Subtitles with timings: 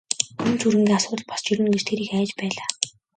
[0.45, 2.67] Өмч хөрөнгийн асуудал босож ирнэ гэж тэр их айж байлаа.